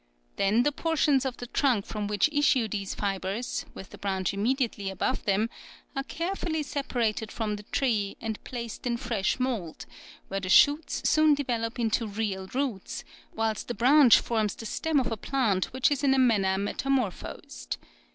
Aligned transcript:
Then 0.37 0.63
the 0.63 0.71
portions 0.71 1.25
of 1.25 1.37
the 1.37 1.45
trunk 1.45 1.85
from 1.85 2.07
which 2.07 2.27
issue 2.33 2.67
these 2.67 2.95
fibres, 2.95 3.67
with 3.75 3.91
the 3.91 3.99
branch 3.99 4.33
immediately 4.33 4.89
above 4.89 5.25
them, 5.25 5.47
are 5.95 6.01
carefully 6.01 6.63
separated 6.63 7.31
from 7.31 7.55
the 7.55 7.61
tree 7.71 8.17
and 8.19 8.43
placed 8.43 8.87
in 8.87 8.97
fresh 8.97 9.39
mould, 9.39 9.85
where 10.27 10.39
the 10.39 10.49
shoots 10.49 11.07
soon 11.07 11.35
develope 11.35 11.77
into 11.77 12.07
real 12.07 12.47
roots, 12.47 13.03
whilst 13.35 13.67
the 13.67 13.75
branch 13.75 14.19
forms 14.19 14.55
the 14.55 14.65
stem 14.65 14.99
of 14.99 15.11
a 15.11 15.17
plant 15.17 15.65
which 15.65 15.91
is 15.91 16.03
in 16.03 16.15
a 16.15 16.17
manner 16.17 16.57
metamorphosed. 16.57 17.77